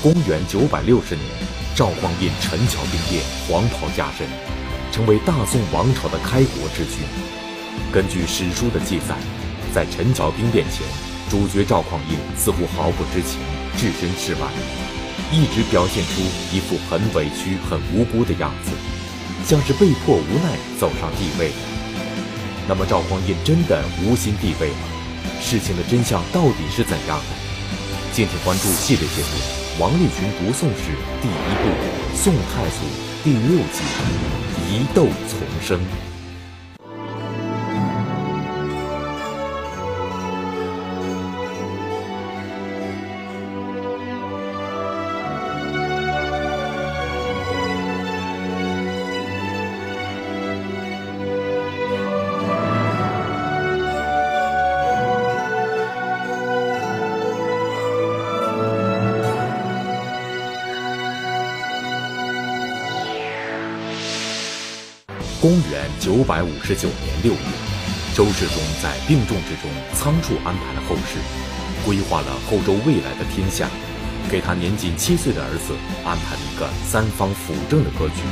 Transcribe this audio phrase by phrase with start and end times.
[0.00, 1.26] 公元九百六十年，
[1.74, 4.28] 赵匡胤陈桥兵变，黄袍加身，
[4.92, 7.02] 成为大宋王朝的开国之君。
[7.92, 9.16] 根据史书的记载，
[9.74, 10.86] 在陈桥兵变前，
[11.28, 13.40] 主角赵匡胤似乎毫不知情，
[13.76, 14.46] 置身事外，
[15.32, 16.22] 一直表现出
[16.52, 18.70] 一副很委屈、很无辜的样子，
[19.44, 21.50] 像是被迫无奈走上帝位。
[22.68, 24.78] 那么赵匡胤真的无心帝位吗？
[25.40, 28.12] 事情的真相到底是怎样的？
[28.12, 29.28] 敬请关注系列节目
[29.80, 30.90] 《王立群读宋史》
[31.22, 31.68] 第一部
[32.16, 32.84] 《宋太祖》
[33.22, 33.84] 第六集
[34.68, 35.78] 《疑窦丛生》。
[65.98, 67.38] 九百五十九年六月，
[68.14, 71.18] 周世宗在病重之中仓促安排了后事，
[71.84, 73.68] 规划了后周未来的天下，
[74.30, 75.74] 给他年仅七岁的儿子
[76.04, 78.22] 安排了一个三方辅政的格局，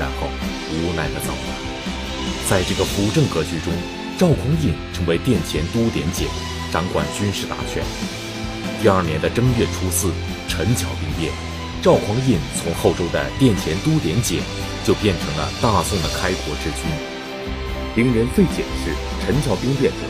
[0.00, 0.26] 然后
[0.74, 1.54] 无奈的走了。
[2.50, 3.72] 在这个辅政格局中，
[4.18, 6.26] 赵匡胤成为殿前都点检，
[6.72, 7.84] 掌管军事大权。
[8.82, 10.10] 第二年的正月初四，
[10.48, 11.32] 陈桥兵变，
[11.80, 14.42] 赵匡胤从后周的殿前都点检。
[14.84, 17.11] 就变成了大宋的开国之君。
[17.94, 20.00] 令人费解的是，陈桥兵变中，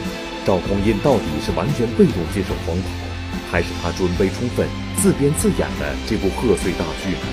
[0.47, 2.89] 赵匡胤到底是完全被动接受黄袍，
[3.51, 4.69] 还是他准备充分、
[5.03, 7.27] 自编自演的这部贺岁大剧呢？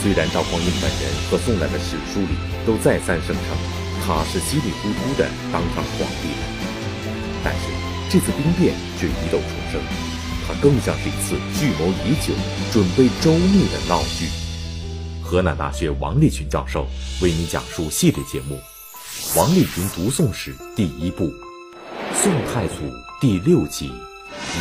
[0.00, 2.32] 虽然赵匡胤本人和宋代的史书里
[2.64, 3.56] 都再三声称
[4.00, 6.42] 他是稀里糊涂的当上皇帝的，
[7.44, 7.68] 但是
[8.08, 9.80] 这次兵变却疑窦丛生，
[10.48, 12.32] 他更像是一次蓄谋已久、
[12.72, 14.26] 准备周密的闹剧。
[15.22, 16.86] 河南大学王立群教授
[17.20, 18.56] 为你讲述系列节目
[19.36, 21.26] 《王立群读宋史》第一部
[22.14, 22.74] 《宋太祖》
[23.20, 23.88] 第六集《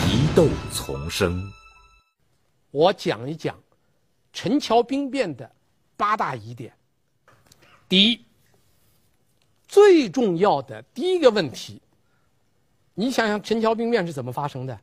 [0.08, 1.42] 疑窦丛生》。
[2.70, 3.60] 我讲一讲
[4.32, 5.52] 陈桥兵变的
[5.98, 6.72] 八大疑点。
[7.88, 8.24] 第一，
[9.68, 11.82] 最重要的第一个问题，
[12.94, 14.80] 你想想陈桥兵变是怎么发生的？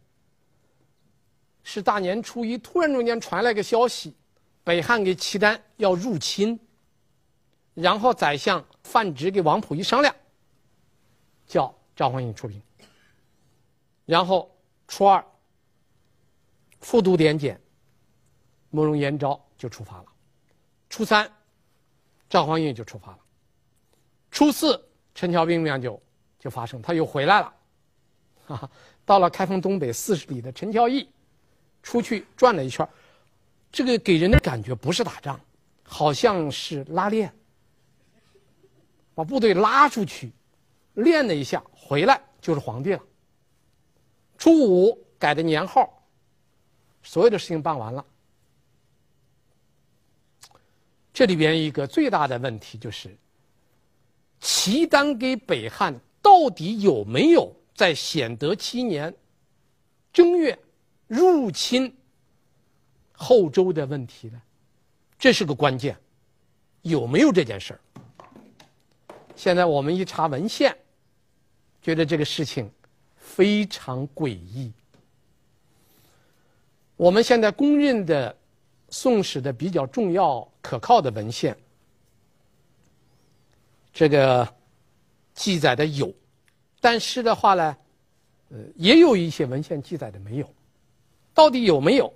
[1.63, 4.13] 是大年初一突然中间传来个消息。
[4.65, 6.59] 北汉给契丹要入侵，
[7.75, 10.15] 然后宰相范植给王溥一商量，
[11.45, 12.63] 叫赵匡胤出兵。
[14.05, 14.49] 然后
[14.87, 15.25] 初二，
[16.81, 17.61] 复读点检，
[18.71, 20.05] 慕容延昭就出发了。
[20.89, 21.29] 初三，
[22.31, 23.19] 赵匡胤就出发了。
[24.31, 24.81] 初四，
[25.15, 26.01] 陈桥兵变就
[26.39, 27.53] 就发生，他又回来了，
[28.47, 28.71] 哈哈，
[29.05, 31.09] 到了开封东北四十里的陈桥驿，
[31.83, 32.89] 出去转了一圈。
[33.73, 35.39] 这个给人的感觉不是打仗，
[35.83, 37.35] 好像是拉练，
[39.17, 40.31] 把部队拉出去，
[40.93, 43.03] 练了一下，回来就是皇帝了。
[44.37, 46.07] 初五改的年号，
[47.03, 48.05] 所有的事情办完了。
[51.15, 53.17] 这里边一个最大的问题就是，
[54.39, 59.17] 契丹给北汉到底有没有在显德七年
[60.13, 60.59] 正月
[61.07, 61.97] 入侵？
[63.13, 64.43] 后周的问题呢，
[65.19, 65.97] 这是个关键，
[66.83, 67.81] 有没有这件事儿？
[69.37, 70.77] 现在我们一查文献，
[71.83, 72.69] 觉得这个事情
[73.17, 74.73] 非常诡异。
[76.97, 78.35] 我们现在公认的
[78.89, 81.55] 宋史的比较重要可靠的文献，
[83.93, 84.49] 这个
[85.35, 86.11] 记载的有，
[86.81, 87.77] 但是的话呢，
[88.49, 90.55] 呃，也有一些文献记载的没有，
[91.35, 92.13] 到底有没有？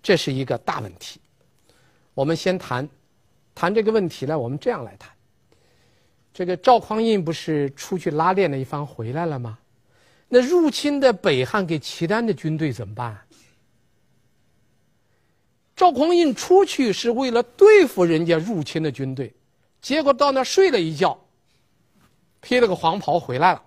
[0.00, 1.20] 这是一个大问题，
[2.14, 2.88] 我们先谈，
[3.54, 5.12] 谈这个问题呢，我们这样来谈。
[6.34, 9.56] 这个赵匡胤不是出去拉练了一番回来了吗？
[10.28, 13.16] 那入侵的北汉给契丹的军队怎么办？
[15.76, 19.32] 赵匡胤出去是为了对付人家入侵的军队，
[19.80, 21.16] 结果到那睡了一觉，
[22.40, 23.62] 披了个黄袍回来了。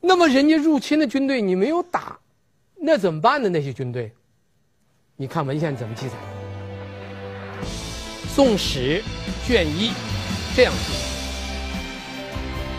[0.00, 2.18] 那么人家入侵的军队你没有打，
[2.76, 3.48] 那怎么办呢？
[3.48, 4.12] 那些军队？
[5.16, 6.14] 你看文献怎么记载？
[8.32, 9.02] 《宋史》
[9.46, 9.90] 卷一
[10.54, 10.98] 这样记载：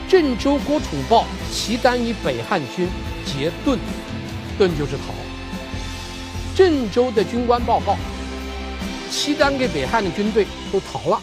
[0.10, 2.88] 镇州郭楚报，契丹与北汉军
[3.26, 3.78] 结遁，
[4.60, 5.14] 遁就是逃。
[6.54, 7.98] 镇州的军官报告，
[9.10, 11.22] 契丹给北汉的军队都逃了，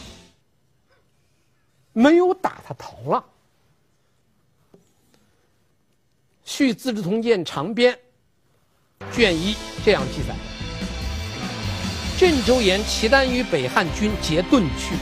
[1.93, 3.23] 没有打他逃了。
[6.45, 7.97] 《续资治通鉴长编》
[9.15, 9.55] 卷一
[9.85, 10.35] 这样记载。
[12.19, 14.97] 郑州言契丹与北汉军结盾去。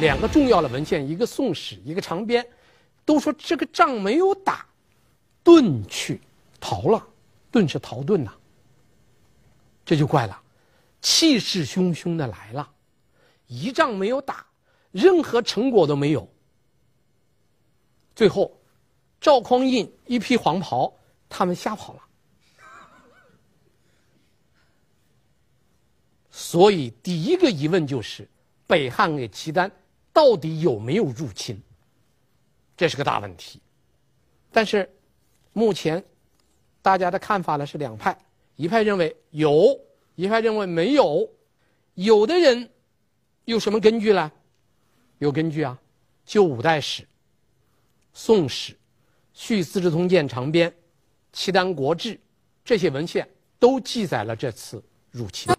[0.00, 2.42] 两个重要的文献，一个《宋史》，一个《长编》，
[3.04, 4.66] 都说这个仗没有打，
[5.44, 6.20] 遁去，
[6.60, 7.04] 逃了。
[7.50, 8.30] 遁是逃遁呐，
[9.84, 10.38] 这就怪了，
[11.00, 12.70] 气势汹汹的来了，
[13.46, 14.46] 一仗没有打，
[14.92, 16.28] 任何成果都没有。
[18.14, 18.60] 最后，
[19.18, 20.92] 赵匡胤一披黄袍，
[21.26, 22.02] 他们吓跑了。
[26.30, 28.28] 所以，第一个疑问就是，
[28.66, 29.72] 北汉给契丹
[30.12, 31.60] 到底有没有入侵？
[32.76, 33.60] 这是个大问题。
[34.50, 34.88] 但是，
[35.52, 36.02] 目前
[36.80, 38.16] 大家的看法呢是两派，
[38.56, 39.78] 一派认为有，
[40.14, 41.28] 一派认为没有。
[41.94, 42.70] 有的人
[43.44, 44.30] 有什么根据呢？
[45.18, 45.76] 有根据啊，
[46.30, 47.02] 《旧五代史》
[48.12, 48.72] 《宋史》
[49.32, 50.70] 《续资治通鉴长编》
[51.32, 52.14] 《契丹国志》
[52.64, 53.28] 这些文献
[53.58, 55.52] 都记载了这次入侵。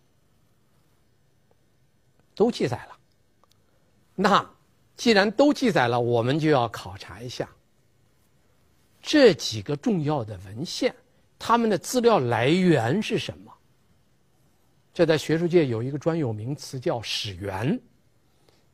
[2.33, 2.98] 都记载了，
[4.21, 4.45] 那
[4.97, 7.49] 既然都记载了，我们就要考察一下
[9.01, 10.93] 这几个重要的文献，
[11.37, 13.53] 他们的资料来源是什么？
[14.93, 17.79] 这在学术界有一个专有名词叫“史源”。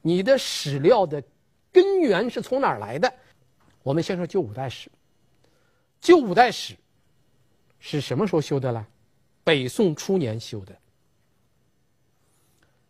[0.02, 1.24] 你的史料的
[1.72, 3.14] 根源是从哪儿来的？
[3.84, 4.90] 我们先说《旧五代史》。
[6.02, 6.74] 《旧五代史》
[7.78, 8.84] 是什么时候修的呢？
[9.44, 10.76] 北宋初年修的。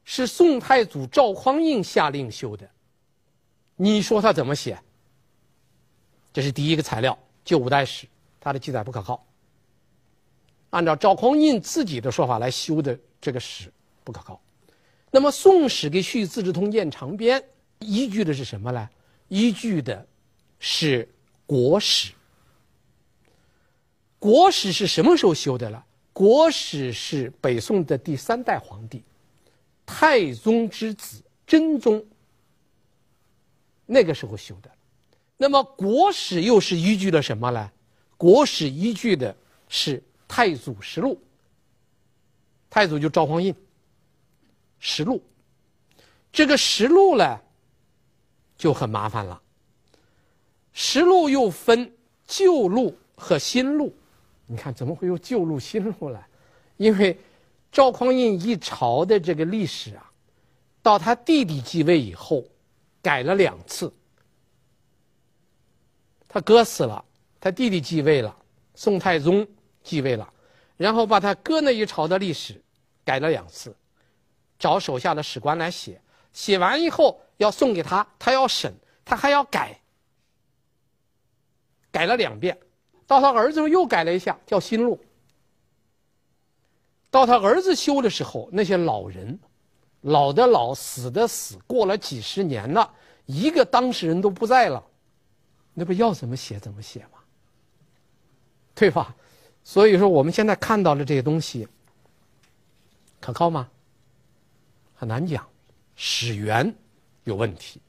[0.05, 2.69] 是宋太祖赵匡胤下令修的，
[3.75, 4.79] 你说他怎么写？
[6.31, 7.13] 这是第一个材料，
[7.43, 8.05] 《旧五代史》，
[8.39, 9.25] 它的记载不可靠。
[10.69, 13.71] 按照赵匡胤自己的说法来修的这个史
[14.03, 14.39] 不可靠。
[15.09, 17.41] 那么《宋史》给《续资治通鉴长编》
[17.79, 18.89] 依据的是什么呢？
[19.29, 20.05] 依据的
[20.59, 21.03] 是
[21.47, 22.09] 《国史》。
[24.19, 25.77] 《国史》是什么时候修的了？
[26.11, 29.01] 《国史》是北宋的第三代皇帝。
[29.85, 32.03] 太宗之子真宗，
[33.85, 34.71] 那个时候修的，
[35.37, 37.71] 那么国史又是依据了什么呢？
[38.17, 39.35] 国史依据的
[39.69, 41.21] 是太祖实录。
[42.69, 43.55] 太祖就赵匡胤，
[44.79, 45.21] 实录，
[46.31, 47.39] 这个实录呢
[48.57, 49.39] 就很麻烦了。
[50.73, 51.93] 实录又分
[52.25, 53.95] 旧录和新录，
[54.47, 56.19] 你看怎么会有旧录新录呢？
[56.77, 57.15] 因为。
[57.75, 60.09] 赵匡胤一朝的这个历史啊，
[60.81, 62.41] 到他弟弟继位以后，
[63.01, 63.93] 改了两次。
[66.25, 67.03] 他哥死了，
[67.37, 68.33] 他弟弟继位了，
[68.75, 69.45] 宋太宗
[69.83, 70.33] 继位了，
[70.77, 72.63] 然后把他哥那一朝的历史
[73.03, 73.75] 改了两次，
[74.57, 76.01] 找手下的史官来写，
[76.31, 78.73] 写完以后要送给他，他要审，
[79.03, 79.77] 他还要改，
[81.91, 82.57] 改了两遍，
[83.05, 84.97] 到他儿子又改了一下，叫新录。
[87.15, 89.39] 到他儿子修的时候，那些老人，
[90.01, 92.93] 老的老，死的死，过了几十年了，
[93.25, 94.83] 一个当事人都不在了，
[95.73, 97.19] 那不要怎么写怎么写吗？
[98.73, 99.15] 对吧？
[99.63, 101.65] 所以说我们现在看到的这些东西，
[103.21, 103.69] 可靠吗？
[104.93, 105.47] 很难讲，
[105.95, 106.75] 史源
[107.23, 107.79] 有问题。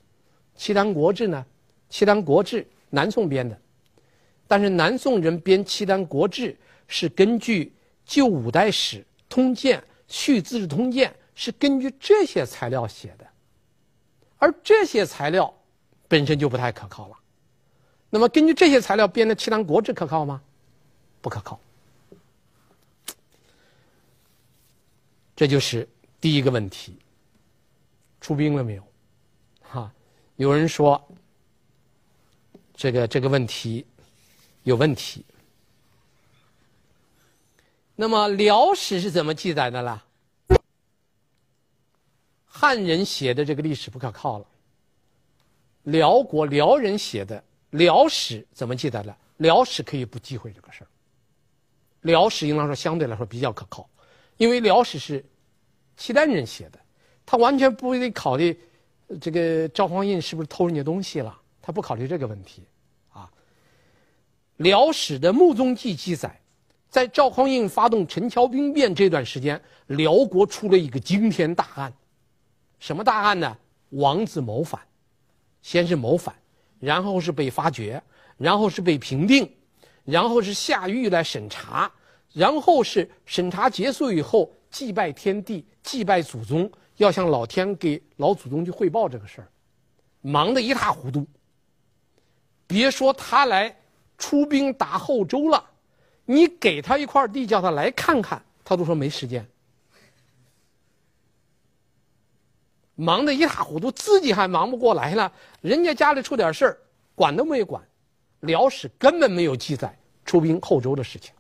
[0.54, 1.44] 契丹国志呢？
[1.90, 3.60] 契丹国志南宋编的，
[4.46, 6.56] 但是南宋人编契丹国志
[6.86, 7.72] 是根据
[8.04, 9.04] 旧五代史。
[9.36, 13.26] 通鉴、续资治通鉴是根据这些材料写的，
[14.38, 15.54] 而这些材料
[16.08, 17.16] 本身就不太可靠了。
[18.08, 20.40] 那么，根据这些材料编的《契丹国志》可靠吗？
[21.20, 21.60] 不可靠。
[25.36, 25.86] 这就是
[26.18, 26.98] 第一个问题。
[28.22, 28.82] 出兵了没有？
[29.60, 29.92] 哈，
[30.36, 31.06] 有人说
[32.74, 33.84] 这个这个问题
[34.62, 35.26] 有问题。
[37.98, 40.04] 那么辽史是怎么记载的了？
[42.44, 44.46] 汉人写的这个历史不可靠了。
[45.84, 49.16] 辽国辽人写的辽史怎么记载的？
[49.38, 50.86] 辽史可以不忌讳这个事儿。
[52.02, 53.88] 辽史应当说相对来说比较可靠，
[54.36, 55.24] 因为辽史是
[55.96, 56.78] 契丹人写的，
[57.24, 58.58] 他完全不会考虑
[59.20, 62.62] 这个赵匡胤是不是偷人家东西了，他不考虑这个问题
[63.12, 63.30] 啊。
[64.56, 66.38] 辽史的穆宗记记载。
[66.96, 71.92] 在赵匡胤发动陈桥兵变这段时间，辽国出了一个惊天大案，
[72.78, 73.54] 什么大案呢？
[73.90, 74.80] 王子谋反，
[75.60, 76.34] 先是谋反，
[76.80, 78.02] 然后是被发掘，
[78.38, 79.46] 然后是被平定，
[80.06, 81.92] 然后是下狱来审查，
[82.32, 89.48] 然后是审查结束以后祭拜天地，祭拜祖宗，要向老天给老祖宗去汇报这个事儿，
[90.22, 91.26] 忙得一塌糊涂。
[92.66, 93.76] 别说他来
[94.16, 95.62] 出兵打后周了。
[96.26, 99.46] 你给他一块地，叫他来看看，他都说没时间，
[102.96, 106.78] 忙得一塌糊涂，自己还忙不过来了，人家家里出点事儿，
[107.14, 107.80] 管都没管，
[108.40, 111.32] 《辽史》根本没有记载出兵后周的事情，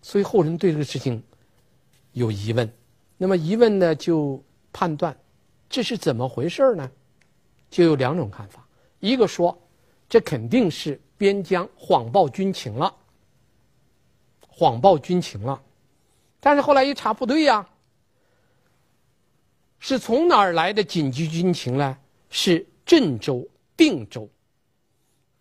[0.00, 1.20] 所以后人对这个事情
[2.12, 2.72] 有疑问，
[3.16, 5.18] 那么疑问呢，就判断
[5.68, 6.88] 这是怎么回事呢？
[7.68, 8.66] 就有两种看法，
[9.00, 9.60] 一个说。
[10.10, 12.94] 这肯定是边疆谎报军情了，
[14.46, 15.60] 谎报军情了，
[16.40, 17.68] 但是后来一查不对呀。
[19.80, 21.98] 是从哪儿来的紧急军情呢？
[22.30, 23.46] 是郑州、
[23.76, 24.28] 定州。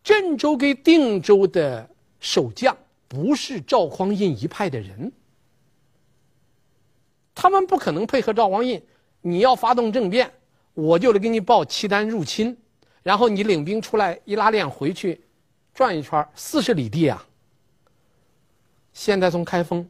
[0.04, 5.12] 郑州跟定州的守将不是赵匡胤一派的人，
[7.34, 8.82] 他们不可能配合赵匡胤。
[9.22, 10.32] 你要发动政变，
[10.74, 12.56] 我就得给你报契丹入侵，
[13.04, 15.20] 然后你领兵出来一拉练回去，
[15.78, 17.24] 转一圈四十里地啊。
[18.94, 19.88] 现在从开封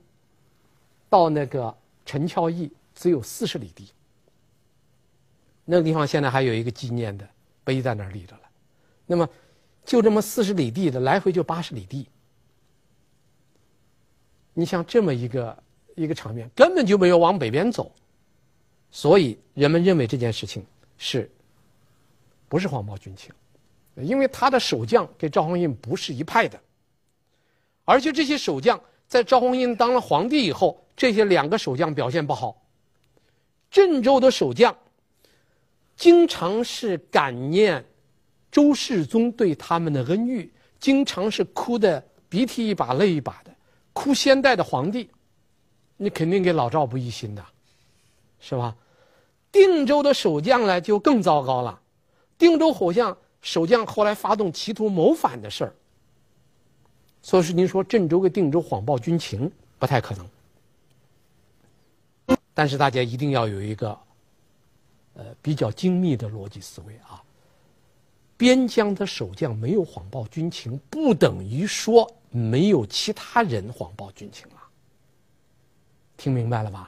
[1.10, 1.74] 到那个
[2.06, 3.88] 陈桥驿只有四十里地。
[5.64, 7.26] 那个地方现在还有一个纪念的
[7.64, 8.42] 碑在那儿立着了，
[9.06, 9.30] 那么
[9.86, 12.10] 就这么四十里地的来回就八十里地，
[14.54, 15.64] 你像这么一个
[15.96, 17.90] 一个场面，根本就没有往北边走，
[18.92, 20.66] 所以人们认为这件事情
[20.98, 21.32] 是
[22.50, 23.34] 不是谎报军情？
[24.04, 26.60] 因为他的守将跟赵匡胤不是一派的，
[27.86, 32.62] 而且这些守将在赵匡胤当了皇帝以后，这些两个守将表现不好，
[33.72, 34.76] 郑州的守将。
[35.96, 37.84] 经常是感念
[38.52, 43.52] 周世宗对他们的恩遇，经常是哭的鼻涕一把泪一把的，
[43.94, 45.10] 哭先代的皇帝，
[45.96, 47.44] 你肯定给老赵不一心的，
[48.40, 48.76] 是吧？
[49.52, 51.82] 定州的守将呢就更糟糕了，
[52.38, 55.74] 定州守将守将后来发动企图谋反的事儿，
[57.22, 63.98] 所以说您说郑州跟定州谎报军情不太可能，但是大家一定要有一个。
[65.20, 67.20] 呃，比较精密的逻辑思维啊。
[68.38, 74.62] 边疆的守将没有谎报军情，不等于说没有其他人谎报军情了。
[76.18, 76.88] 听明白了吧？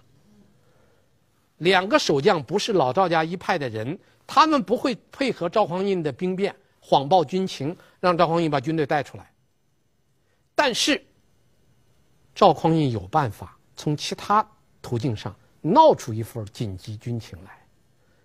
[1.57, 3.97] 两个守将不是老赵家一派的人，
[4.31, 9.33] 他们不会配合赵匡胤的兵变，谎报军情，让赵匡胤把军队带出来。
[10.53, 11.03] 但是，
[12.35, 14.47] 赵匡胤有办法从其他
[14.83, 17.59] 途径上闹出一份紧急军情来。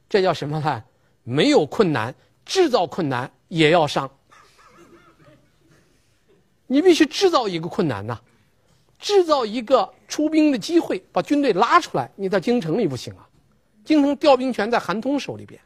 [0.07, 0.85] 这叫什么呢？
[1.23, 4.11] 没有困难，制造困难也要上。
[6.67, 8.21] 你必须制造一个困难呐，
[8.99, 12.11] 制造一个出兵的机会，把军队拉出来。
[12.15, 13.27] 你在京城里不行啊，
[13.87, 15.59] 京城调兵权在韩通手里边，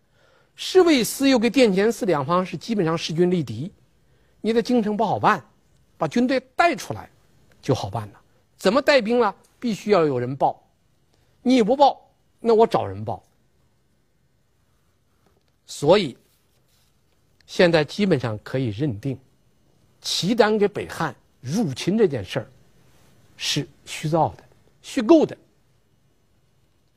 [0.60, 3.72] 侍卫司又跟殿前司两方是基本上势均力敌，
[4.40, 5.40] 你在京城不好办，
[5.96, 7.08] 把军队带出来
[7.62, 8.20] 就好办了。
[8.56, 9.32] 怎么带兵了？
[9.60, 10.60] 必须要有人报，
[11.42, 12.10] 你不报，
[12.40, 13.22] 那我找人报。
[15.64, 16.18] 所以，
[17.46, 19.16] 现在基本上可以认定，
[20.00, 22.50] 契丹给北汉入侵这件事儿
[23.36, 24.42] 是虚造的、
[24.82, 25.38] 虚构的、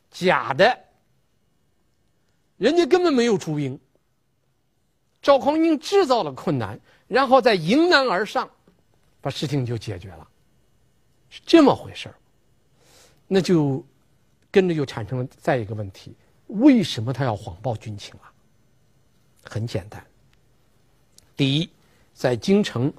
[0.10, 0.80] 假的。
[2.62, 3.80] 人家根本没有出兵，
[5.20, 8.48] 赵匡胤制造了困难，然后再迎难而上，
[9.20, 10.28] 把事情就解决了，
[11.28, 12.16] 是这么回事儿。
[13.28, 13.84] 那就
[14.52, 16.14] 跟着就产生了再一个问题：
[16.46, 18.32] 为什么他要谎报军情啊？
[19.44, 20.06] 很简单。
[21.36, 21.68] 第一，
[22.14, 22.94] 在京城，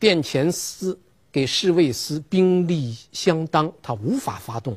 [0.00, 0.98] 殿前司
[1.30, 4.76] 给侍卫司兵力相当，他无法发动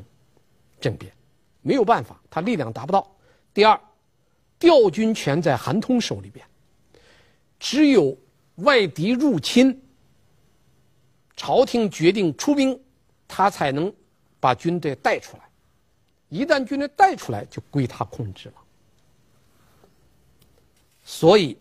[0.80, 1.12] 政变，
[1.60, 3.04] 没有办法，他力量达不到。
[3.52, 3.80] 第二，
[4.62, 6.46] 调军权在韩通手里边，
[7.58, 8.16] 只有
[8.58, 9.76] 外敌入侵，
[11.36, 12.80] 朝廷决定出兵，
[13.26, 13.92] 他才能
[14.38, 15.42] 把军队带出来。
[16.28, 18.54] 一旦军队带出来，就归他控制了。
[21.02, 21.58] 所以，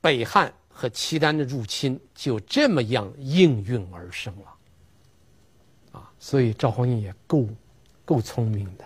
[0.00, 4.56] 北汉和契丹的入侵就这么样应运而生了，
[5.92, 7.46] 啊，所以赵匡胤也够
[8.04, 8.84] 够聪明的。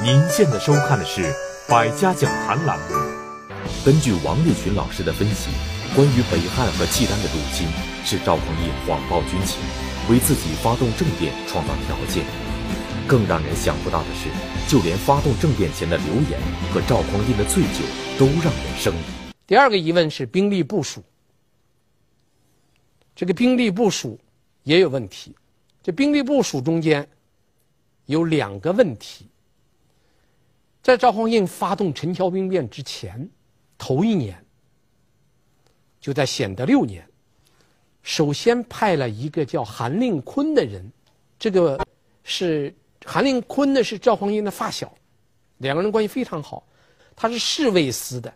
[0.00, 1.22] 您现在收看的是
[1.68, 2.94] 《百家讲坛》栏目。
[3.84, 5.50] 根据王立群老师的分析，
[5.94, 7.68] 关于北汉和契丹的入侵，
[8.04, 9.60] 是赵匡胤谎报军情，
[10.10, 12.24] 为自己发动政变创造条件。
[13.06, 14.28] 更让人想不到的是，
[14.68, 16.40] 就连发动政变前的流言
[16.72, 17.84] 和赵匡胤的醉酒
[18.18, 19.32] 都让人生疑。
[19.46, 21.00] 第二个疑问是兵力部署，
[23.14, 24.18] 这个兵力部署
[24.64, 25.36] 也有问题。
[25.80, 27.06] 这兵力部署中间
[28.06, 29.28] 有两个问题。
[30.82, 33.28] 在赵匡胤发动陈桥兵变之前，
[33.78, 34.44] 头一年，
[36.00, 37.08] 就在显德六年，
[38.02, 40.90] 首先派了一个叫韩令坤的人，
[41.38, 41.80] 这个。
[42.24, 42.72] 是
[43.04, 44.94] 韩令坤呢，是赵匡胤的发小，
[45.58, 46.64] 两个人关系非常好。
[47.16, 48.32] 他是侍卫司的，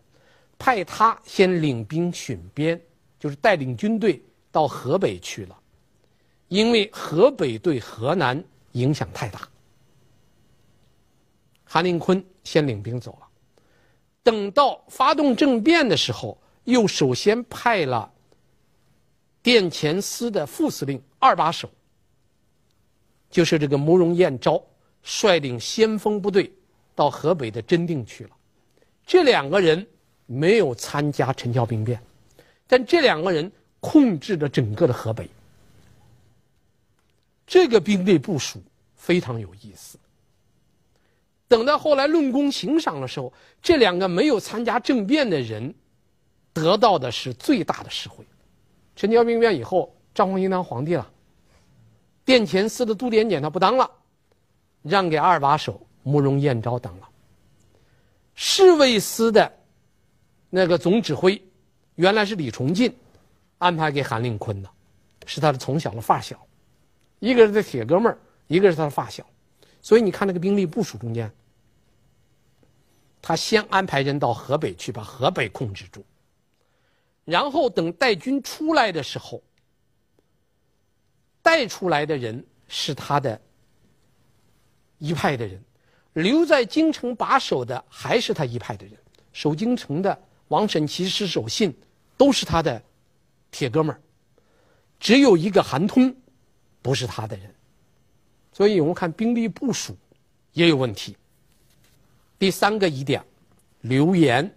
[0.58, 2.78] 派他先领兵巡边，
[3.16, 5.56] 就是带领军队到河北去了，
[6.48, 9.48] 因为河北对河南影响太大。
[11.68, 13.26] 韩令坤先领兵走了，
[14.22, 18.10] 等到发动政变的时候，又首先派了
[19.42, 21.68] 殿前司的副司令二把手，
[23.28, 24.62] 就是这个慕容彦昭，
[25.02, 26.52] 率领先锋部队
[26.94, 28.30] 到河北的真定去了。
[29.04, 29.84] 这两个人
[30.24, 32.00] 没有参加陈桥兵变，
[32.66, 35.28] 但这两个人控制着整个的河北。
[37.44, 38.62] 这个兵力部署
[38.94, 39.98] 非常有意思。
[41.48, 45.74] 等到后来论功行赏的时候，这两个没有参加政变的人，
[46.52, 48.24] 得到的是最大的实惠。
[48.96, 51.08] 陈桥兵变以后，赵匡胤当皇帝了，
[52.24, 53.90] 殿前司的杜点检他不当了，
[54.82, 57.08] 让给二把手慕容彦昭当了。
[58.34, 59.52] 侍卫司的
[60.50, 61.40] 那个总指挥，
[61.94, 62.94] 原来是李崇进，
[63.58, 64.68] 安排给韩令坤的，
[65.26, 66.44] 是他的从小的发小，
[67.20, 69.24] 一个是他铁哥们儿，一个是他的发小。
[69.86, 71.32] 所以你看那个兵力部署中间，
[73.22, 76.04] 他先安排人到河北去把河北控制住，
[77.24, 79.40] 然后等带军出来的时候，
[81.40, 83.40] 带出来的人是他的
[84.98, 85.62] 一派的人，
[86.14, 88.98] 留在京城把守的还是他一派的人，
[89.32, 91.72] 守京城的王审琦、石守信
[92.16, 92.82] 都是他的
[93.52, 94.02] 铁哥们儿，
[94.98, 96.12] 只有一个韩通
[96.82, 97.54] 不是他的人。
[98.56, 99.94] 所以我们看兵力部署
[100.54, 101.14] 也有问题。
[102.38, 103.22] 第三个疑点，
[103.82, 104.50] 流言，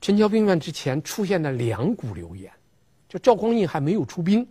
[0.00, 2.52] 陈桥兵变之前出现了两股流言，
[3.08, 4.44] 就赵匡胤还没有出兵，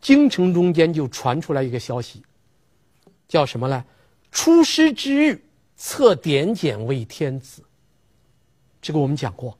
[0.00, 2.20] 京城中间就传出来一个消息，
[3.28, 3.84] 叫什么呢？
[4.32, 5.40] 出师之日，
[5.76, 7.62] 册点检为天子。
[8.82, 9.56] 这个我们讲过，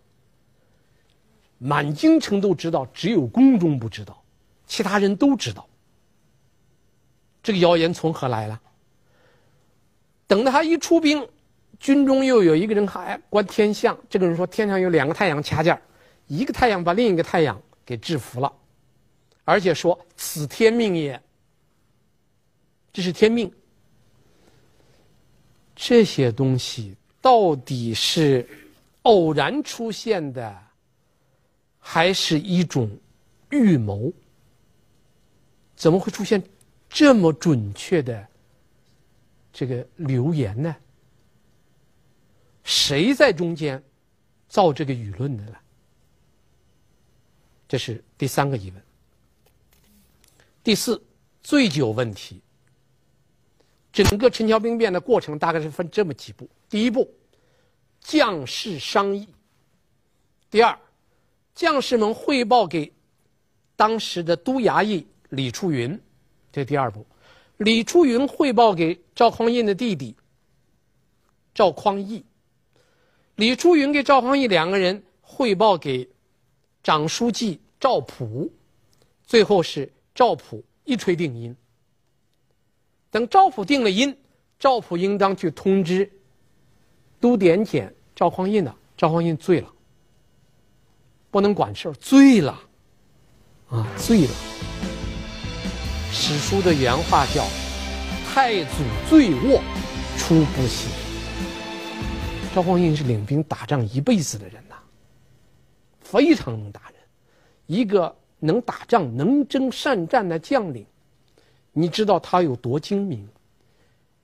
[1.59, 4.21] 满京城都知道，只有宫中不知道，
[4.66, 5.67] 其他人都知道。
[7.49, 8.61] 这个谣言从何来了？
[10.27, 11.27] 等到他一出兵，
[11.81, 15.81] 军中又有一个人还观天象，这个人说天上有两个太阳掐架，
[16.27, 18.53] 一个太阳把另一个太阳给制服了，
[19.47, 21.19] 而且说此天命也，
[22.93, 23.51] 这是天命。
[25.75, 28.47] 这些东西到底是
[29.05, 30.55] 偶然出现的，
[31.79, 32.91] 还是一种
[33.49, 34.13] 预谋？
[35.77, 36.43] 怎么会出现？
[36.88, 38.27] 这么准确的
[39.53, 40.74] 这个流言呢？
[42.64, 43.83] 谁在中间
[44.48, 45.57] 造这个舆论的呢？
[47.66, 48.83] 这是第三个疑问。
[50.64, 51.03] 第四，
[51.42, 52.42] 醉酒问题。
[53.92, 57.12] 整个陈桥兵变的过程大概是分这么几步：第一步，
[58.01, 59.27] 将士商议；
[60.51, 60.79] 第二，
[61.55, 62.92] 将士们汇报给
[63.77, 65.98] 当时的都衙役李处云。
[66.51, 67.07] 这第二步，
[67.59, 70.15] 李初云汇报给赵匡胤的弟弟
[71.55, 72.25] 赵匡义，
[73.37, 76.09] 李初云给赵匡义两个人汇报给
[76.83, 78.51] 长书记赵普，
[79.27, 81.55] 最后是赵普一锤定音。
[83.11, 84.17] 等赵普定了音，
[84.59, 86.11] 赵普应当去通知
[87.21, 89.73] 都点检赵匡胤的，赵匡胤醉了，
[91.31, 92.61] 不能管事儿，醉了，
[93.69, 94.58] 啊，醉了。
[96.11, 97.47] 史书的原话叫
[98.33, 99.62] “太祖醉卧，
[100.16, 100.90] 出不行”。
[102.55, 104.75] 赵匡胤是领兵打仗一辈子的人呐，
[106.01, 106.94] 非常能打人，
[107.66, 110.85] 一个能打仗、能征善战的将领，
[111.73, 113.29] 你知道他有多精明？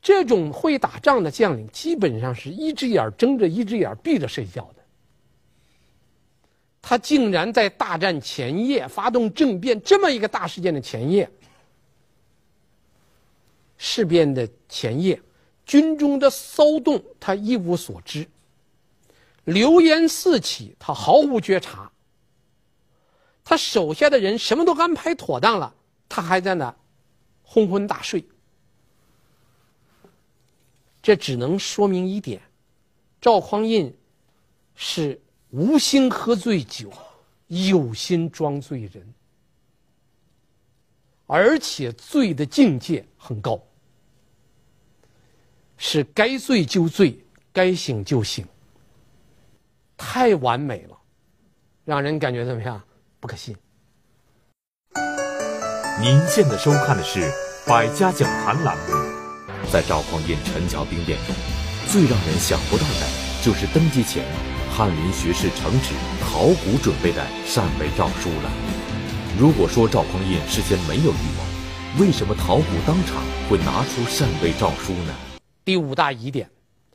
[0.01, 4.83] 这种会打仗的将领，基本上是一只眼睁着，一只眼闭着睡觉的。
[6.83, 11.29] 他竟然在大战前夜发动政变，这么一个大事件的前夜。
[13.77, 15.21] 事变的前夜，
[15.67, 18.27] 军中的骚动他一无所知，
[19.45, 21.91] 流言四起，他毫无觉察。
[23.43, 25.75] 他手下的人什么都安排妥当了，
[26.09, 26.75] 他还在那
[27.43, 28.25] 昏昏大睡。
[31.03, 32.41] 这只能说明一点：
[33.21, 33.95] 赵匡胤
[34.75, 36.91] 是无心喝醉酒，
[37.49, 39.13] 有心装醉人。
[41.27, 43.59] 而且醉的境界很高，
[45.79, 47.19] 是该醉就醉，
[47.55, 48.47] 该醒就醒，
[49.97, 50.99] 太完美了，
[51.87, 52.79] 让人感觉怎么样？
[53.21, 53.57] 不可信。
[56.03, 57.21] 您现在收看的是
[57.67, 58.93] 《百家讲坛》栏目。
[59.73, 61.35] 在赵匡胤陈桥兵变中，
[61.89, 63.09] 最让人想不到的
[63.43, 64.23] 就是登基前，
[64.71, 68.53] 翰林学士程旨考古准备的禅位诏书了。
[69.39, 71.54] 如果说赵匡胤事先没有预谋，
[72.00, 75.14] 为什么陶谷当场会拿出禅位诏书呢？
[75.64, 76.50] 第五大疑点：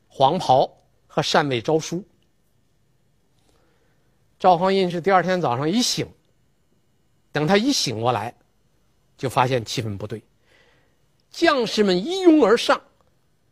[0.10, 0.70] 黄袍
[1.08, 2.04] 和禅位诏书。
[4.38, 6.06] 赵匡胤是第二天早上一醒，
[7.32, 8.36] 等他一醒过来，
[9.18, 10.22] 就发现气氛不对。
[11.32, 12.82] 将士们一拥而上，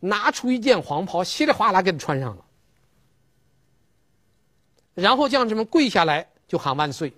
[0.01, 2.43] 拿出一件黄袍，稀里哗啦给他穿上了。
[4.95, 7.13] 然后将士们跪下来就喊万岁。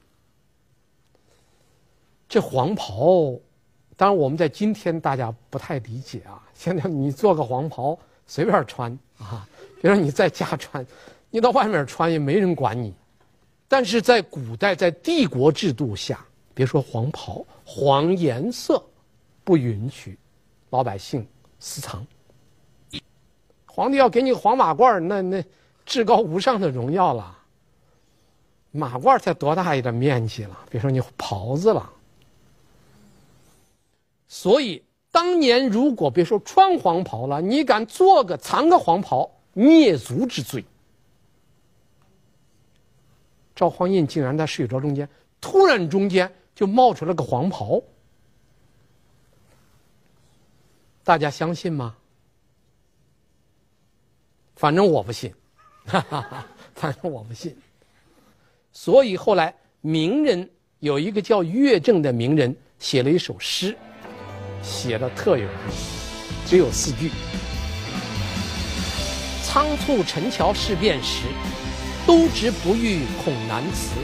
[2.27, 3.39] 这黄袍，
[3.99, 6.41] 当然我们在今天大家不太理解啊。
[6.53, 9.45] 现在你做个黄袍随便穿啊，
[9.81, 10.85] 比如说你在家穿，
[11.29, 12.93] 你到外面穿也没人管你。
[13.67, 18.81] 但是在古代，在帝国制度下，别说黄袍，黄颜色
[19.43, 20.17] 不允许。
[20.69, 21.27] 老百姓
[21.59, 22.07] 私藏，
[23.65, 25.43] 皇帝要给你个黄马褂，那那
[25.85, 27.37] 至高无上的荣耀了。
[28.71, 31.91] 马褂才多大一点面积了，别说你袍子了。
[34.29, 40.63] 所以当年如果别说穿黄袍了，你敢做个藏个黄袍，灭族之罪。
[43.55, 45.09] 赵匡胤竟然在睡着中间，
[45.41, 47.81] 突然中间就冒出了个黄袍。
[51.03, 51.95] 大家相信吗？
[54.55, 55.33] 反正我不信，
[55.85, 57.57] 哈哈哈，反正我不信。
[58.71, 60.47] 所以后来名人
[60.79, 63.75] 有一个叫乐正的名人写了一首诗，
[64.61, 67.11] 写的特有意思，只有四句：
[69.43, 71.23] 仓促陈桥事变时，
[72.05, 73.95] 都知不遇恐难辞。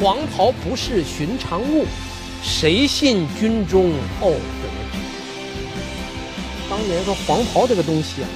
[0.00, 1.86] 黄袍不是寻常物，
[2.42, 4.38] 谁信军中怄得。
[6.68, 8.28] 当年说黄袍这个东西啊，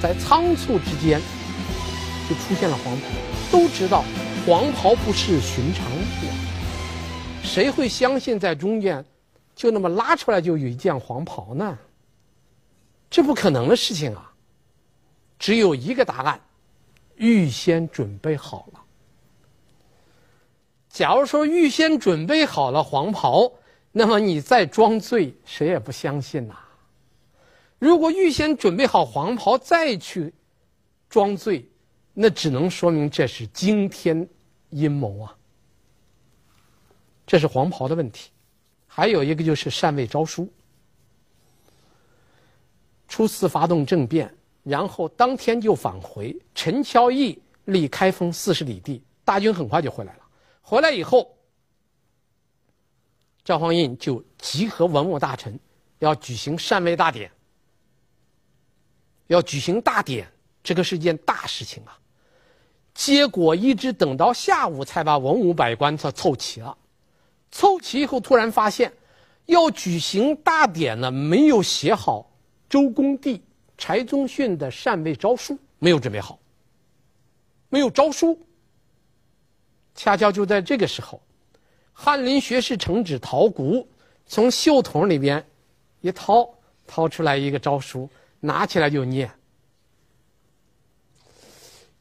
[0.00, 1.20] 在仓促之间
[2.28, 3.02] 就出现了黄袍。
[3.52, 4.04] 都知道
[4.46, 6.26] 黄袍不是寻常物，
[7.44, 9.04] 谁会相信在中间
[9.56, 11.76] 就那么拉出来就有一件黄袍呢？
[13.10, 14.32] 这不可能的事情啊！
[15.38, 16.40] 只有一个答案：
[17.16, 18.82] 预先准备好了。
[20.88, 23.52] 假如说预先准备好了黄袍，
[23.92, 26.58] 那么你再装醉，谁也不相信呐。
[27.78, 30.32] 如果预先准备好黄袍再去
[31.08, 31.66] 装醉，
[32.12, 34.28] 那只能说明这是惊天
[34.70, 35.36] 阴谋啊！
[37.26, 38.30] 这是黄袍的问题，
[38.96, 40.50] 还有一个就是禅位诏书。
[43.06, 46.34] 初次发动政变，然后当天就返回。
[46.54, 50.20] 陈桥驿离开封四十里地，大军很快就回来了。
[50.62, 51.30] 回来以后，
[53.44, 55.60] 赵匡胤就集合文武大臣，
[55.98, 57.30] 要举行禅位大典。
[59.26, 60.26] 要举行大典，
[60.62, 61.98] 这个是件大事情啊。
[62.94, 66.78] 结果一直等到下午才把文武百官才凑齐了。
[67.50, 68.92] 凑齐以后，突然发现
[69.46, 72.30] 要举行大典呢，没有写好
[72.68, 73.42] 周公帝、
[73.78, 76.38] 柴宗训的禅位诏书，没有准备好，
[77.68, 78.38] 没有诏书。
[79.94, 81.20] 恰巧就在这个时候，
[81.92, 83.88] 翰林学士承旨陶谷
[84.26, 85.44] 从袖筒里边
[86.00, 86.48] 一掏，
[86.86, 88.08] 掏出来一个诏书。
[88.38, 89.28] 拿起来就念，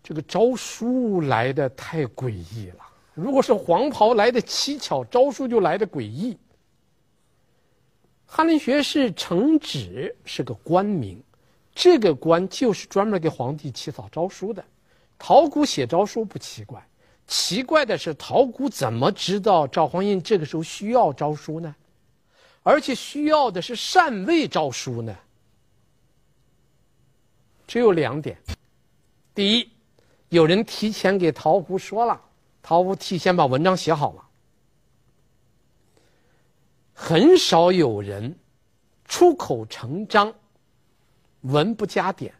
[0.03, 2.84] 这个诏书来的太诡异了。
[3.15, 6.37] 如果是黄袍来的蹊跷，诏书就来的诡异。
[8.25, 11.23] 翰林学士承旨是个官名，
[11.73, 14.63] 这个官就是专门给皇帝起草诏书的。
[15.17, 16.85] 陶谷写诏书不奇怪，
[17.25, 21.73] 奇怪的是陶谷怎么知道赵匡胤这个时候需要诏书呢？
[22.63, 25.15] 而且需要的是禅位诏书呢？
[27.65, 28.37] 只有两点：
[29.33, 29.71] 第一，
[30.27, 32.19] 有人提前给陶谷说了，
[32.67, 34.27] 陶谷提前把文章写好了。
[36.95, 38.35] 很少有人
[39.05, 40.33] 出口成章，
[41.41, 42.33] 文不加点，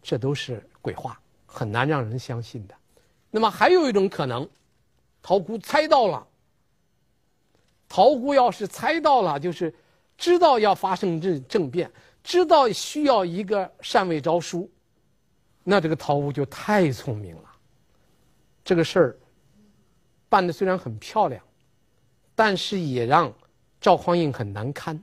[0.00, 2.74] 这都是鬼话，很难让人相信的。
[3.28, 4.48] 那么还有一种可能，
[5.20, 6.24] 陶姑猜到了。
[7.88, 9.74] 陶姑要是猜到了，就是
[10.16, 11.90] 知道要发生这政变。
[12.22, 14.70] 知道需要一个禅位诏书，
[15.64, 17.47] 那这个陶谷就太聪明了。
[18.68, 19.16] 这个事儿
[20.28, 21.42] 办的虽然很漂亮，
[22.34, 23.32] 但是也让
[23.80, 25.02] 赵匡胤很难堪。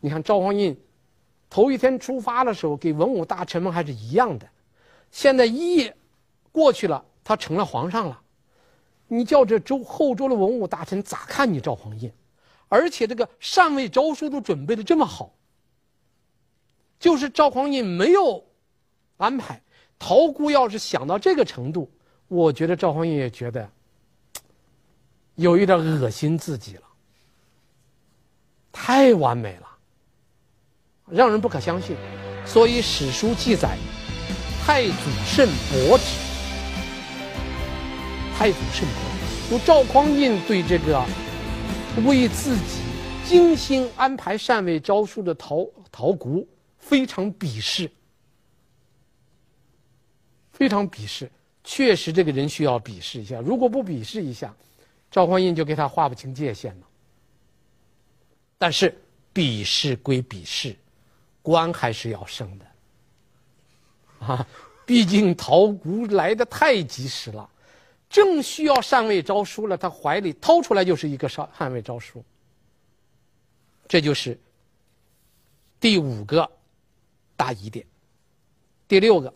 [0.00, 0.74] 你看赵匡胤
[1.50, 4.48] 头一天出发的时候，给文武大臣们还是一样的，
[5.10, 5.94] 现在一夜
[6.50, 8.18] 过去了，他成了皇上了。
[9.08, 12.10] 你叫这周后周的文武大臣咋看你赵匡胤？
[12.68, 15.34] 而且这个禅位诏书都准备的这么好。
[16.98, 18.42] 就是赵匡胤没有
[19.18, 19.60] 安排。
[19.98, 21.90] 陶谷要是想到这个程度，
[22.32, 23.68] 我觉得赵匡胤也觉得
[25.36, 26.82] 有一点恶心自己了，
[28.72, 29.68] 太完美了，
[31.10, 31.94] 让人不可相信。
[32.46, 33.76] 所以史书记载，
[34.64, 36.04] 太祖甚薄之。
[38.34, 41.04] 太祖甚薄，就赵匡胤对这个
[42.06, 42.80] 为自己
[43.26, 47.90] 精心安排禅位诏书的陶陶谷非常鄙视，
[50.50, 51.30] 非常鄙视。
[51.64, 53.40] 确实，这个人需要鄙视一下。
[53.40, 54.54] 如果不鄙视一下，
[55.10, 56.86] 赵匡胤就给他划不清界限了。
[58.58, 58.92] 但是，
[59.32, 60.76] 鄙视归鄙视，
[61.40, 62.66] 官还是要升的。
[64.26, 64.46] 啊，
[64.84, 67.48] 毕竟陶谷来的太及时了。
[68.08, 72.22] 正需要禅位诏书了，他怀里掏出来就是一个禅禅位诏书。
[73.88, 74.38] 这就是
[75.80, 76.50] 第五个
[77.36, 77.86] 大疑点。
[78.86, 79.32] 第六个，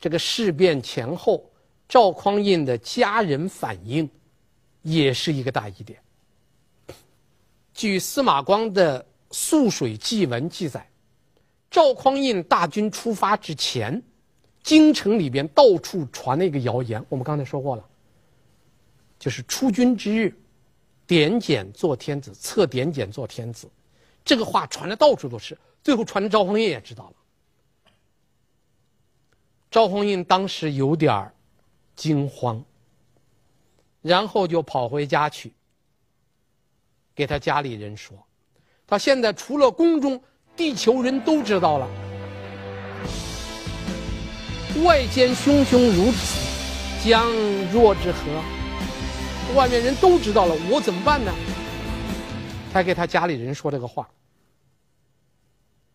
[0.00, 1.50] 这个事变前后，
[1.88, 4.08] 赵匡胤的家人反应，
[4.82, 6.00] 也是一个大疑点。
[7.74, 10.88] 据司马光的《涑水记文》记载，
[11.70, 14.02] 赵匡胤大军出发之前。
[14.60, 17.88] 京城里边到处传那个谣言，我们刚才说过了，
[19.18, 20.34] 就是出军之日，
[21.06, 23.66] 点检做天子，册点检做天子，
[24.22, 27.12] 这个话传的到处都是，最后传的赵匡胤也知道了。
[29.70, 31.34] 赵匡胤当时有点儿
[31.94, 32.64] 惊慌，
[34.00, 35.52] 然后就跑回家去，
[37.14, 38.16] 给他家里人说，
[38.86, 40.22] 他现在除了宫中，
[40.56, 41.86] 地球人都知道了。
[44.84, 47.26] 外间汹汹如此，将
[47.72, 48.20] 若之何？
[49.54, 51.32] 外面人都知道了，我怎么办呢？
[52.72, 54.08] 他给他家里人说这个话，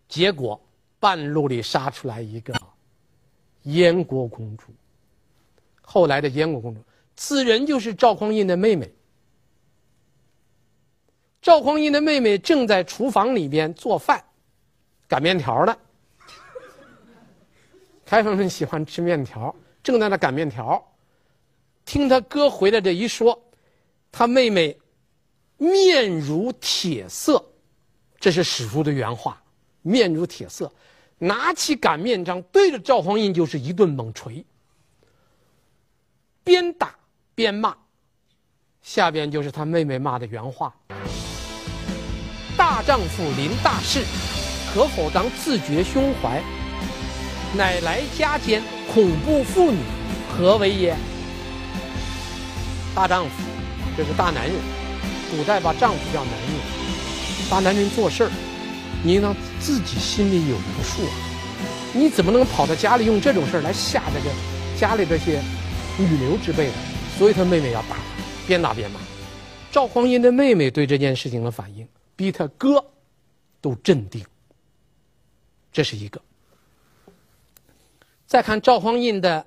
[0.08, 0.60] 结果
[1.00, 2.54] 半路里杀出来一个
[3.64, 4.66] 燕国公主。
[5.82, 6.82] 后来的燕国公主，
[7.16, 8.92] 此人就是赵匡胤的妹妹。
[11.42, 14.24] 赵匡胤的妹妹正在厨房里边做饭，
[15.08, 15.78] 擀面条呢。
[18.06, 20.82] 开封人喜欢吃面条，正在那擀面条，
[21.84, 23.44] 听他哥回来这一说，
[24.12, 24.78] 他妹妹
[25.58, 27.44] 面如铁色，
[28.20, 29.42] 这是史书的原话，
[29.82, 30.72] 面如铁色，
[31.24, 34.46] 拿起擀面杖对着赵匡胤就是一顿猛锤，
[36.44, 36.94] 边打
[37.34, 37.74] 边骂，
[38.82, 40.76] 下边就是他妹妹骂的原话：
[42.58, 44.04] 大丈夫临大事，
[44.74, 46.44] 可否当自觉胸怀？
[47.56, 48.62] 乃来家间，
[48.94, 49.78] 恐怖妇女，
[50.30, 50.94] 何为也？
[52.94, 53.32] 大丈夫，
[53.96, 54.56] 这是大男人。
[55.32, 57.50] 古代把丈夫叫男人。
[57.50, 58.32] 大男人做事儿，
[59.04, 61.14] 你呢自己心里有数啊。
[61.94, 64.36] 你怎么能跑到家里用这种事儿来吓这个
[64.80, 65.40] 家里这些
[65.98, 66.74] 女流之辈呢？
[67.18, 68.04] 所以他妹妹要打他，
[68.48, 69.00] 边打边骂。
[69.72, 72.84] 赵匡胤的妹妹对这件事情的反应，比他哥
[73.62, 74.26] 都镇定。
[75.72, 76.20] 这是一个。
[78.26, 79.46] 再看赵匡胤的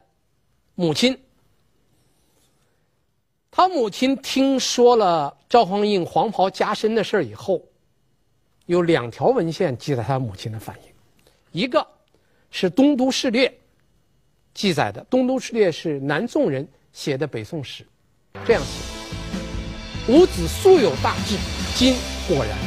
[0.77, 1.19] 母亲，
[3.51, 7.61] 他母亲听说了赵匡胤黄袍加身的事儿以后，
[8.67, 10.93] 有两条文献记载他母亲的反应，
[11.53, 11.87] 一个
[12.51, 13.49] 是《东都事略》
[14.53, 17.87] 记载的，《东都事略》是南宋人写的北宋史，
[18.45, 21.37] 这样写：吾子素有大志，
[21.75, 21.95] 今
[22.29, 22.59] 果然。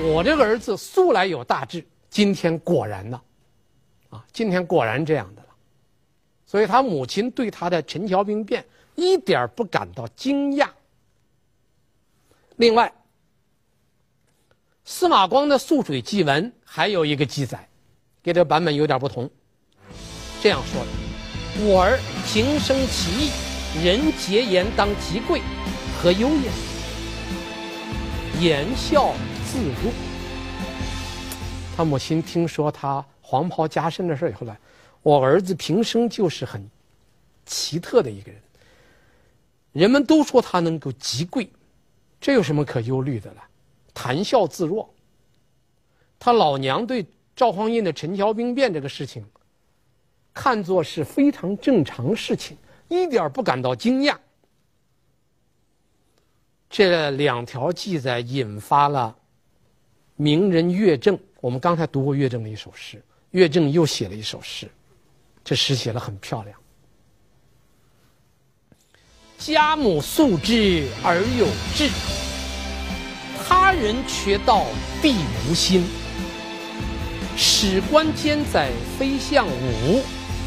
[0.00, 3.22] 我这个儿子素来有大志，今天果然了。
[4.10, 5.48] 啊，今天果然这样的了，
[6.46, 8.64] 所以他母亲对他的陈桥兵变
[8.94, 10.68] 一点不感到惊讶。
[12.56, 12.90] 另外，
[14.90, 17.68] 司马光的《涑水记文》还有一个记载，
[18.22, 19.30] 跟这版本有点不同。
[20.40, 20.88] 这样说的
[21.68, 25.42] ：“我儿平生奇异，人结言当极贵，
[26.00, 26.50] 何忧也？”
[28.40, 29.12] 言笑
[29.44, 29.92] 自若。
[31.76, 33.04] 他母亲听说他。
[33.20, 34.56] 黄袍加身的事以后呢，
[35.02, 36.66] 我儿子平生就是很
[37.44, 38.40] 奇特的一个人。
[39.72, 41.50] 人们都说他能够极贵，
[42.18, 43.42] 这有什么可忧虑的了？
[43.98, 44.88] 谈笑自若。
[46.20, 49.26] 他老娘对赵匡胤的陈桥兵变这个事情，
[50.32, 52.56] 看作是非常正常事情，
[52.86, 54.16] 一点不感到惊讶。
[56.70, 59.16] 这两条记载引发了
[60.14, 63.02] 名人乐正，我们刚才读过乐正的一首诗。
[63.32, 64.70] 乐正又写了一首诗，
[65.42, 66.56] 这诗写的很漂亮。
[69.38, 71.90] 家母素知而有志，
[73.68, 74.64] 他人却道
[75.02, 75.14] 必
[75.46, 75.84] 无心。
[77.36, 80.02] 史官兼载非相武，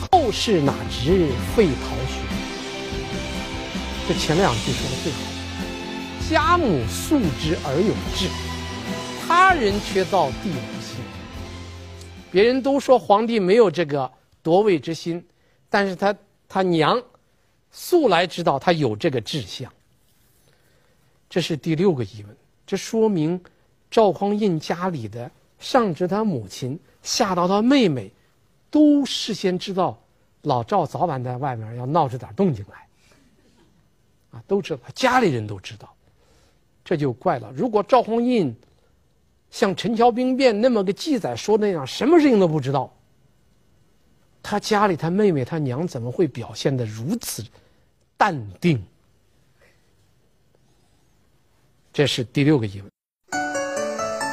[0.09, 2.17] 后世哪知废陶学。
[4.07, 5.19] 这前两句说的最好。
[6.27, 8.27] 家母素知而有志，
[9.27, 10.97] 他人却道必无心。
[12.31, 15.23] 别人都说皇帝没有这个夺位之心，
[15.69, 16.15] 但是他
[16.49, 16.99] 他娘
[17.71, 19.71] 素来知道他有这个志向。
[21.29, 22.35] 这是第六个疑问，
[22.71, 23.37] 这说明
[23.89, 25.29] 赵匡胤家里的
[25.59, 28.09] 上至他母亲，下到他妹妹，
[28.69, 30.01] 都事先知道
[30.43, 32.87] 老赵早晚在外面要闹出点动静来，
[34.31, 35.93] 啊，都知道，家里人都知道，
[36.85, 37.51] 这就怪了。
[37.53, 38.55] 如果赵匡胤
[39.49, 42.89] 像陈桥兵变那么个记载说那样，什么事情都不知道，
[44.41, 47.43] 他家里他妹妹他娘怎么会表现的如此
[48.15, 48.81] 淡定？
[51.93, 52.89] 这是第六个疑问。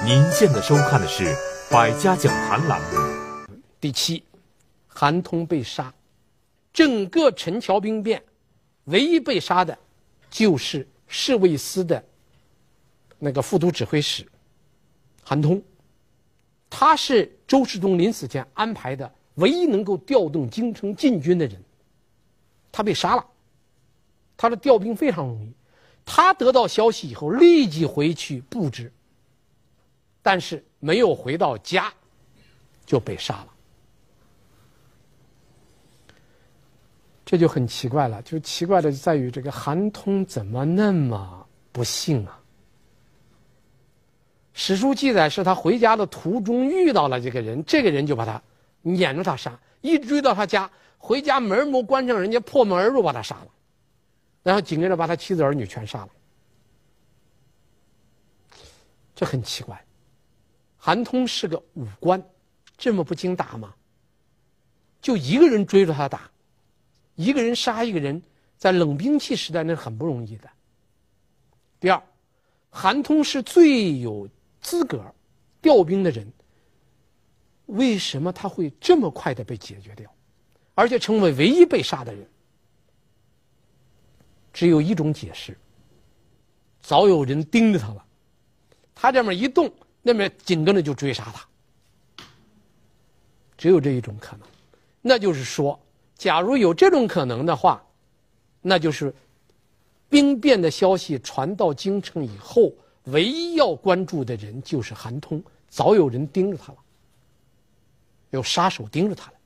[0.07, 1.25] 您现在收看的是
[1.73, 3.53] 《百家讲坛》栏目。
[3.81, 4.23] 第七，
[4.87, 5.93] 韩通被杀，
[6.73, 8.23] 整个陈桥兵变，
[8.85, 9.77] 唯一被杀的，
[10.31, 12.01] 就是侍卫司的
[13.19, 14.25] 那个副都指挥使
[15.25, 15.61] 韩通。
[16.71, 21.61] 他是周世宗临死前安排的唯一能够调动京城禁军的人，
[22.71, 23.27] 他被杀了。
[24.37, 25.53] 他的调兵非常容易。
[26.11, 28.91] 他得到消息以后，立即回去布置，
[30.23, 31.93] 但是没有回到家，
[32.87, 33.49] 就被杀了。
[37.27, 42.41] 这就很奇怪了，就奇怪的在于这个韩通怎么那么不幸啊？
[44.55, 48.43] 史书记载是他回家的途中遇到了这个人，这个人就把他
[48.81, 53.49] 撵着他杀，一追到他家，回家门没关上，人家破门而入把他杀了。
[54.43, 56.09] 然后紧跟着把他妻子儿女全杀了，
[59.15, 59.85] 这很奇怪。
[60.77, 62.23] 韩通是个武官，
[62.77, 63.75] 这么不经打吗？
[65.03, 66.31] 就一个人追着他打，
[67.15, 68.23] 一个人杀一个人，
[68.57, 70.49] 在冷兵器时代那是很不容易的。
[71.81, 72.03] 第二，
[72.71, 74.29] 韩通是最有
[74.61, 75.05] 资格
[75.61, 76.27] 调兵的人，
[77.67, 80.11] 为什么他会这么快的被解决掉，
[80.75, 82.27] 而且成为唯一被杀的人？
[84.59, 85.57] 只有一种解释，
[86.81, 88.05] 早有人盯着他了，
[88.93, 91.47] 他这么一动，那边紧跟着就追杀他。
[93.57, 94.49] 只有这一种可能，
[95.01, 95.81] 那就是说，
[96.17, 97.81] 假如有这种可能的话，
[98.61, 99.15] 那就是
[100.09, 102.73] 兵变的消息传到京城以后，
[103.05, 106.79] 唯一要关注的人就是韩通，早有人盯着他了，
[108.31, 109.37] 有杀手盯着他了，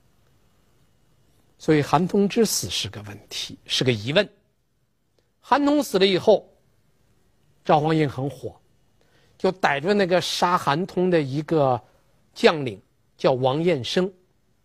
[1.59, 4.27] 所以韩通之死是个问题，是个疑问。
[5.45, 6.49] 韩通死了以后，
[7.65, 8.59] 赵匡胤很火，
[9.37, 11.79] 就逮着那个杀韩通的一个
[12.33, 12.81] 将领，
[13.19, 14.11] 叫王彦生，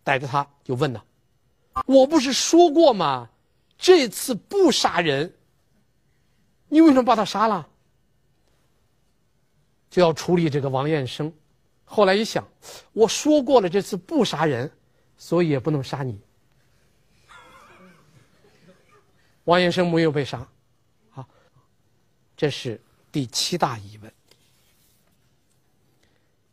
[0.04, 1.02] 逮着他就问呐
[1.84, 3.28] ：“我不是说过吗？
[3.76, 5.34] 这次不杀人，
[6.68, 7.68] 你为什么把他杀了？”
[9.90, 11.32] 就要处理这个王彦生。
[11.84, 12.46] 后来一想，
[12.92, 14.70] 我说过了，这次不杀人，
[15.16, 16.20] 所以也不能杀你。
[19.44, 20.46] 王彦生没有被杀。
[22.38, 24.12] 这是第七大疑问。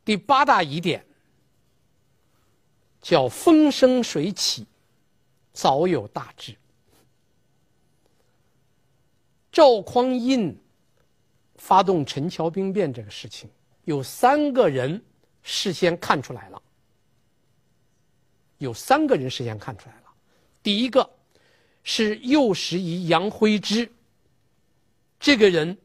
[0.03, 1.05] 第八大疑点
[2.99, 4.65] 叫风生水起，
[5.53, 6.55] 早有大志。
[9.51, 10.57] 赵匡胤
[11.57, 13.47] 发动陈桥兵变这个事情，
[13.83, 14.99] 有三个人
[15.43, 16.59] 事先看出来了。
[18.57, 20.13] 有三个人事先看出来了。
[20.63, 21.07] 第一个
[21.83, 23.91] 是右拾遗杨辉之。
[25.25, 25.75] 这个人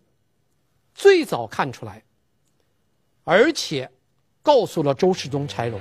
[0.94, 2.05] 最早看出来，
[3.24, 3.90] 而且
[4.42, 5.81] 告诉了周世宗柴荣，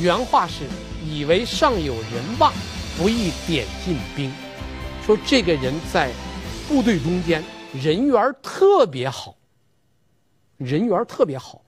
[0.00, 0.64] 原话是
[1.08, 2.52] ：“以为尚有人望，
[2.98, 4.28] 不宜点进兵。”
[5.06, 6.12] 说这个人在
[6.66, 9.36] 部队中间人缘特别好，
[10.56, 11.64] 人缘特别好，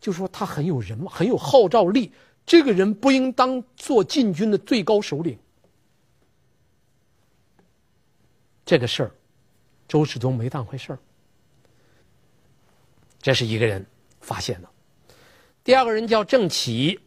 [0.00, 2.10] 就说他很有人望，很有号召力。
[2.46, 5.38] 这个人不应当做禁军的最高首领。
[8.64, 9.15] 这个事儿。
[9.88, 10.98] 周世宗没当回事儿，
[13.20, 13.84] 这是一个人
[14.20, 14.70] 发现了。
[15.62, 17.00] 第二个人叫郑起，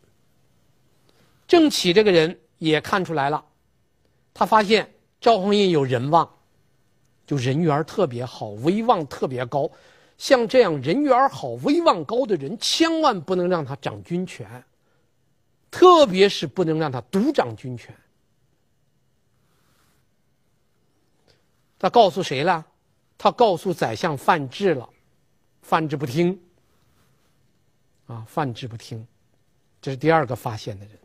[1.47, 3.45] 郑起这个人也看出来了，
[4.33, 6.29] 他发现赵匡胤有人望，
[7.25, 9.69] 就人缘特别好，威望特别高。
[10.17, 14.61] 像这样人缘好、威望高的人，千万不能让他掌军权，
[15.71, 17.95] 特别是不能让他独掌军权。
[21.77, 22.67] 他告诉谁了？
[23.19, 24.89] 他告诉宰相范质了，
[25.61, 26.41] 范质不听。
[28.07, 29.05] 啊，范质不听。
[29.81, 30.97] 这是第二个发现的人。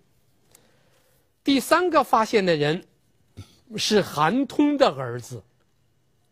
[1.42, 2.86] 第三个发现的人
[3.76, 5.42] 是韩通的儿子，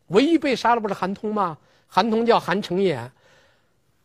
[0.07, 1.59] 唯一被杀的不是韩通吗？
[1.89, 3.11] 韩通叫韩承衍，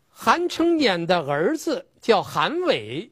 [0.09, 3.11] 韩承衍的儿子叫韩伟，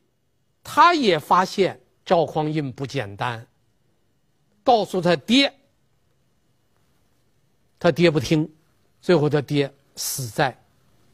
[0.64, 3.48] 他也发现赵匡胤不简单，
[4.64, 5.54] 告诉他爹，
[7.86, 8.52] 他爹不听，
[9.00, 10.58] 最后他爹死在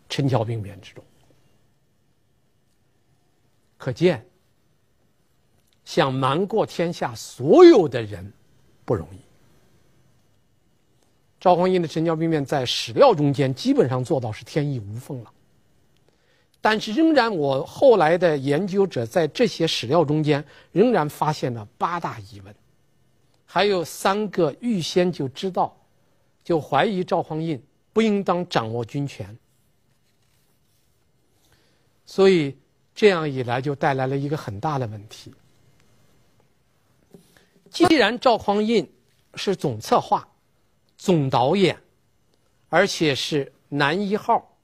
[0.08, 1.04] 陈桥兵变之中。
[3.78, 4.26] 可见，
[5.84, 8.32] 想瞒过天下所有的人
[8.86, 9.18] 不容易。
[11.42, 15.34] 赵匡胤的陈桥兵变在史料中间基本上做到是天衣无缝了，
[16.62, 20.42] 但是仍然，我后来的研究者在这些史料中间
[20.72, 22.56] 仍然发现了八大疑问，
[23.44, 25.78] 还有三个预先就知道，
[26.44, 27.62] 就怀疑赵匡胤
[27.94, 29.38] 不应当掌握军权，
[32.06, 32.58] 所以。
[32.94, 35.34] 这样一来，就带来了一个很大的问题。
[37.70, 38.88] 既然赵匡胤
[39.36, 40.28] 是总策划、
[40.98, 41.82] 总导演，
[42.68, 44.56] 而且是男一号，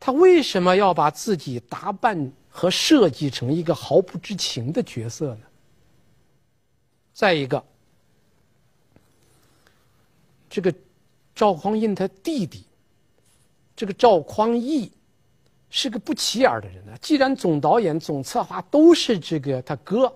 [0.00, 5.46] 他为什么要把自己打扮和设计成一个毫不知情的角色呢？
[7.12, 7.62] 再一个，
[10.48, 10.74] 这个
[11.36, 12.64] 赵匡胤他弟弟，
[13.76, 14.90] 这个赵匡义。
[15.68, 16.96] 是个不起眼的人呢。
[17.02, 20.10] 既然总导演、总策划都是这个他哥，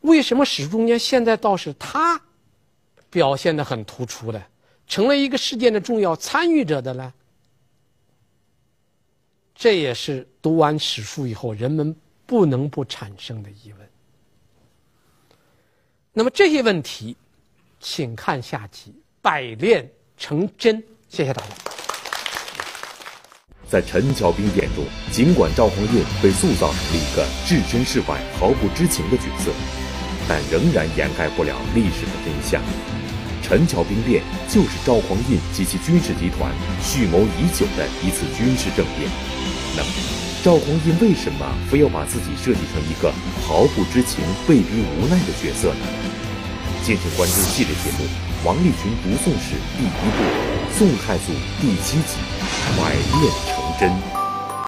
[0.00, 2.20] 为什么史书中间现在倒是他
[3.08, 4.46] 表现的很突出的，
[4.86, 7.14] 成了一个事件的重要参与者的呢？
[9.54, 11.94] 这也是读完史书以后人们
[12.26, 13.88] 不能不产生的疑问。
[16.12, 17.16] 那么这些问题，
[17.80, 18.90] 请看下集
[19.22, 19.88] 《百炼
[20.18, 20.76] 成真》。
[21.08, 21.48] 谢谢大家。
[23.68, 29.50] 在陈桥兵变中，尽管赵匡胤被塑造成了一个置身事外、毫不知情的角色，
[30.28, 32.62] 但仍然掩盖不了历史的真相。
[33.42, 36.52] 陈桥兵变就是赵匡胤及其军事集团
[36.82, 39.10] 蓄谋已久的一次军事政变。
[39.76, 39.88] 那么，
[40.44, 43.12] 赵匡胤为什么非要把自己设计成一个
[43.42, 45.86] 毫不知情、被逼无奈的角色呢？
[46.84, 48.04] 敬请关注系列节目
[48.44, 50.22] 《王立群读宋史》第一部
[50.78, 51.32] 《宋太祖》
[51.62, 52.18] 第七集
[52.78, 53.90] 《百炼成真》。